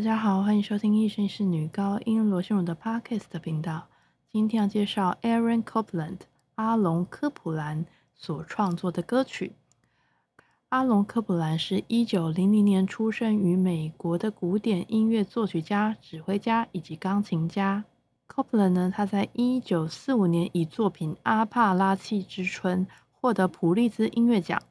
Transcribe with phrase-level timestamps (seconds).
[0.00, 3.86] 大家好，欢迎收听《一生是女高音罗秀荣的 Podcast 频道。
[4.32, 6.20] 今天要介绍 Aaron Copland
[6.54, 7.84] 阿隆科普兰
[8.14, 9.52] 所创作的歌曲。
[10.70, 17.84] 阿隆科普兰是一九零零年出生于美国的古典音乐作曲家、指挥家以及钢琴家。
[18.26, 24.62] Copland 呢，他在一九四五年以作品《阿帕拉契之春》获得普利兹音乐奖。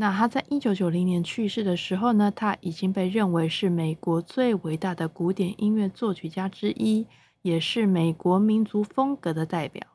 [0.00, 7.06] 那他在一九九零年去世的时候呢，他已经被认为是美国最伟大的古典音乐作曲家之一，
[7.42, 9.86] 也是美国民族风格的代表。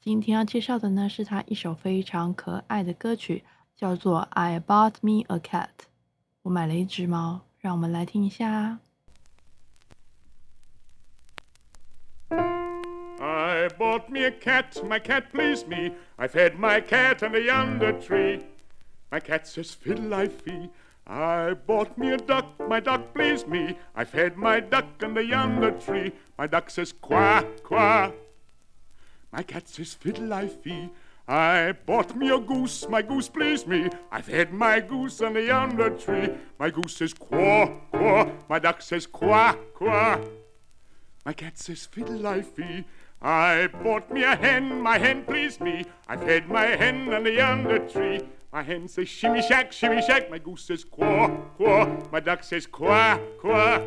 [0.00, 3.42] 今天要介绍的呢，是他一首非常可爱的歌曲，
[3.74, 5.66] 叫做《I Bought Me a Cat》。
[6.42, 8.78] 我买了一只猫，让我们来听一下。
[12.30, 15.96] I bought me a cat, my cat pleased me.
[16.14, 18.42] I fed my cat under yonder tree.
[19.10, 20.70] My cat says fiddle-I-fee.
[21.06, 23.76] I bought me a duck, my duck pleased me.
[23.96, 26.12] I fed my duck under yonder tree.
[26.38, 28.14] My duck says quack, quack.
[29.32, 30.90] My cat says fiddle-I-fee.
[31.26, 33.88] I bought me a goose, my goose pleased me.
[34.12, 36.30] I fed my goose under yonder tree.
[36.58, 38.32] My goose says quaw, quaw.
[38.48, 40.22] My duck says quack, quack.
[41.24, 42.84] My cat says fiddle-I-fee.
[43.22, 45.84] I bought me a hen, my hen pleased me.
[46.08, 48.20] I fed my hen under yonder tree.
[48.52, 50.30] My hen says shimmy shack, shimmy shack.
[50.30, 52.10] My goose says quaw, quaw.
[52.10, 53.82] My duck says quack, quack.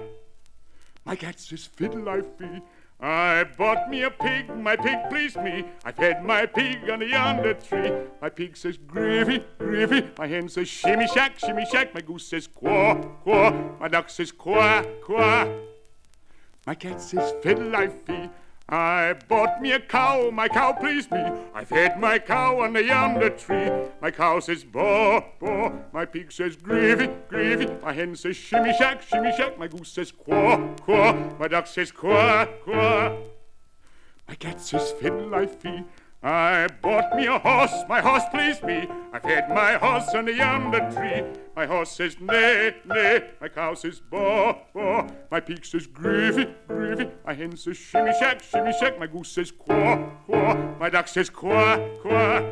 [1.05, 2.61] My cat says fiddle I fee.
[3.01, 5.65] I bought me a pig, my pig pleased me.
[5.83, 7.91] I fed my pig under yonder tree.
[8.21, 10.07] My pig says gravy, gravy.
[10.17, 11.93] My hen says shimmy shack, shimmy shack.
[11.93, 13.79] My goose says quaw, quaw.
[13.81, 15.49] My duck says quack, quack.
[16.65, 18.29] My cat says fiddle I fee.
[18.69, 21.21] I bought me a cow, my cow pleased me.
[21.53, 23.69] I fed my cow under yonder tree.
[24.01, 25.73] My cow says baa, baa.
[25.91, 27.67] My pig says gravy, gravy.
[27.83, 29.59] My hen says shimmy shack, shimmy shack.
[29.59, 31.39] My goose says quaw, quaw.
[31.39, 33.11] My duck says quack, quack.
[34.27, 35.83] My cat says fiddle I fee.
[36.25, 38.87] I bought me a horse, my horse pleased me.
[39.11, 41.21] I fed my horse under yonder tree.
[41.53, 43.23] My horse says neigh, neigh.
[43.41, 45.07] My cow says baa, baa.
[45.29, 47.09] My pig says gravy, gravy.
[47.25, 48.97] My hen says shimmy shack, shimmy shack.
[48.97, 50.79] My goose says quaw, quaw.
[50.79, 52.43] My duck says quack, quack.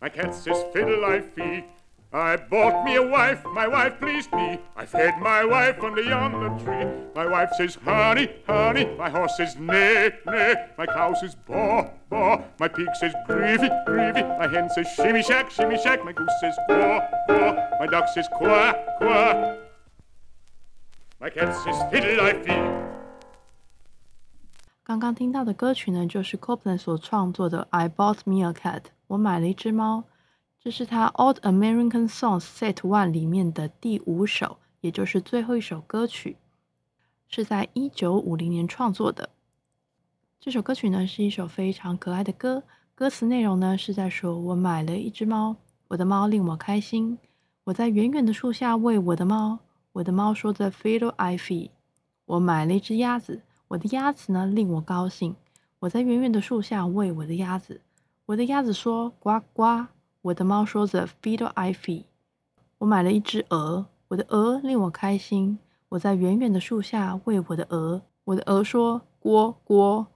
[0.00, 1.64] My cat says fiddle I fee.
[2.13, 4.57] I bought me a wife, my wife pleased me.
[4.77, 6.87] I fed my wife under yonder tree.
[7.13, 8.85] My wife says, honey, honey.
[8.97, 10.55] My horse says, neigh, neigh.
[10.77, 12.39] My cow says, baa, baa.
[12.57, 14.23] My pig says, gravy, gravy.
[14.23, 16.05] My hen says, shimmy shack, shimmy shack.
[16.05, 17.79] My goose says, quaw, quaw.
[17.81, 19.57] My duck says, quack, quack.
[21.19, 22.85] My cat says, fiddle I fee.
[24.85, 30.05] 刚刚听到的歌曲呢，就是 Copland 所创作的《I Bought Me a Cat》，我买了一只猫。
[30.62, 36.36] 这是他《Old American Songs Set One》里面的第五首，也就是最后一首歌曲，
[37.28, 39.30] 是在一九五零年创作的。
[40.38, 42.62] 这首歌曲呢，是一首非常可爱的歌。
[42.94, 45.56] 歌词内容呢，是在说：“我买了一只猫，
[45.88, 47.16] 我的猫令我开心。
[47.64, 49.60] 我在远远的树下喂我的猫，
[49.92, 51.70] 我的猫说着 ‘Fiddle I fee。
[52.26, 55.36] 我买了一只鸭子。”我的鸭子呢令我高兴，
[55.78, 57.80] 我在远远的树下喂我的鸭子。
[58.26, 59.86] 我的鸭子说呱呱，
[60.22, 62.04] 我的猫说着 feed I feed。
[62.78, 65.58] 我买了一只鹅，我的鹅令我开心，
[65.90, 68.02] 我在远远的树下喂我的鹅。
[68.24, 70.06] 我的鹅说锅锅，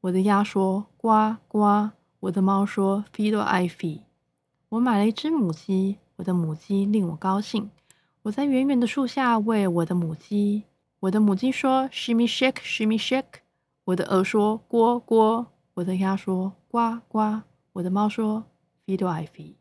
[0.00, 4.00] 我的鸭说呱呱，我的猫说 feed I feed。
[4.70, 7.70] 我买了一只母鸡，我的母鸡令我高兴，
[8.22, 10.64] 我在远远的树下喂我的母鸡。
[11.00, 13.40] 我的母鸡说：“Shimmy shake, shimmy shake。”
[13.84, 17.42] 我的鹅说：“锅锅。”我的鸭说：“呱呱。”
[17.74, 18.44] 我的猫说
[18.86, 19.54] ：“Feed I feed。”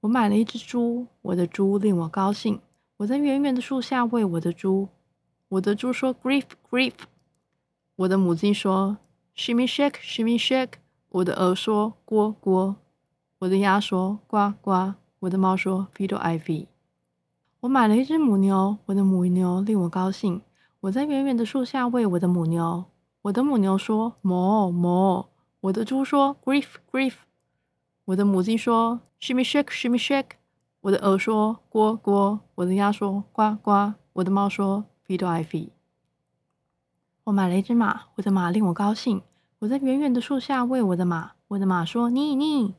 [0.00, 2.60] 我买了一只猪，我的猪令我高兴。
[2.98, 4.88] 我在远远的树下喂我的猪。
[5.48, 6.94] 我的猪说：“Grief, grief。”
[7.96, 8.98] 我的母鸡说
[9.36, 10.74] ：“Shimmy shake, shimmy shake。”
[11.10, 12.76] 我的鹅说：“呱呱。”
[13.40, 16.66] 我的鸭说：“呱呱。”我的猫说：“Feed I feed。”
[17.60, 20.42] 我买了一只母牛，我的母牛令我高兴。
[20.80, 22.84] 我在远远的树下喂我的母牛。
[23.22, 25.26] 我的母牛说哞哞。
[25.60, 27.14] 我的猪说 grief grief。
[28.08, 30.38] 我的母鸡说 shimmy shake shimmy shake。
[30.80, 32.38] 我的鹅说呱呱。
[32.54, 33.92] 我的鸭说呱呱。
[34.14, 35.68] 我的猫说 feed I feed。
[37.24, 39.20] 我买了一只马，我的马令我高兴。
[39.58, 41.32] 我在远远的树下喂我的马。
[41.48, 42.74] 我的马说你你。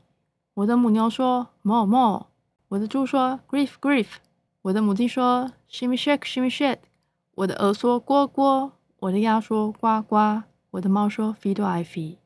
[0.54, 2.26] 我的母牛说哞哞。
[2.70, 4.08] 我的猪说 grief grief。
[4.62, 6.80] 我的母鸡说 “shimmy shake, shimmy shake”，
[7.36, 10.42] 我的鹅说“呱呱”，我的鸭说“呱呱”，
[10.72, 12.16] 我的猫说 “feed I feed”。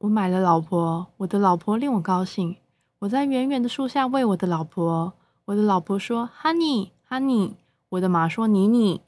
[0.00, 2.56] 我买了老婆，我的老婆令我高兴。
[2.98, 5.14] 我在远远的树下喂我的老婆，
[5.46, 7.54] 我的老婆说 “honey, honey”，
[7.88, 9.00] 我的马说“妮妮”，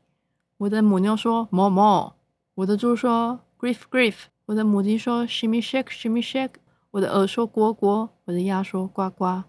[0.57, 2.13] 我的母牛说 “mo mo”，
[2.55, 4.15] 我的猪说 “grief grief”，
[4.47, 6.55] 我的母鸡说 “shimmy shake shimmy shake”，
[6.93, 9.43] 我的鹅说“呱呱”，我的鸭说“呱呱”，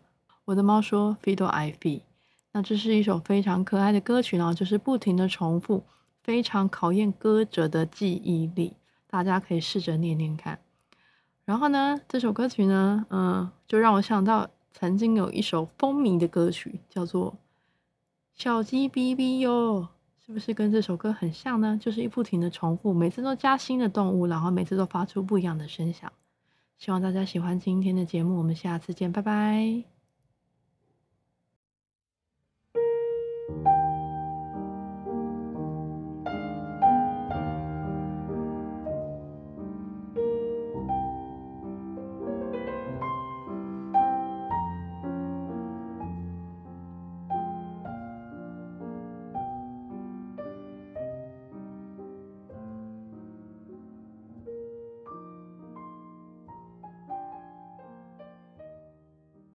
[0.43, 2.01] 我的猫说 “fiddle I fee”。
[2.51, 5.85] 那这是一首非常可爱的歌曲呢，就是不停的重复，
[6.21, 8.73] 非常考验歌者的记忆力。
[9.07, 10.59] 大家可以试着念念看。
[11.49, 17.31] 然后呢，这首歌曲呢，嗯，就让我想到曾经有一首风靡的歌曲，叫做
[18.35, 19.81] 《小鸡哔哔哟》，
[20.23, 21.75] 是不是跟这首歌很像呢？
[21.81, 26.13] 就是一不停的重复，每次都加新的动物，然后每次都发出不一样的声响。
[26.77, 29.98] 希望大家喜欢今天的节目，我们下次见，拜拜。